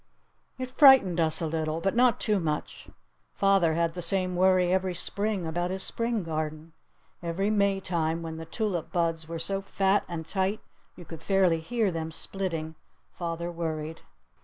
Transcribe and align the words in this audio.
It 0.57 0.71
frightened 0.71 1.19
us 1.19 1.41
a 1.41 1.45
little. 1.45 1.79
But 1.79 1.95
not 1.95 2.19
too 2.19 2.39
much. 2.39 2.87
Father 3.35 3.75
had 3.75 3.93
the 3.93 4.01
same 4.01 4.35
worry 4.35 4.73
every 4.73 4.95
Spring 4.95 5.45
about 5.45 5.69
his 5.69 5.83
Spring 5.83 6.23
garden. 6.23 6.73
Every 7.21 7.51
Maytime 7.51 8.23
when 8.23 8.37
the 8.37 8.45
tulip 8.47 8.91
buds 8.91 9.27
were 9.29 9.37
so 9.37 9.61
fat 9.61 10.03
and 10.09 10.25
tight 10.25 10.59
you 10.95 11.05
could 11.05 11.21
fairly 11.21 11.59
hear 11.59 11.91
them 11.91 12.09
splitting, 12.09 12.73
father 13.11 13.51
worried. 13.51 14.01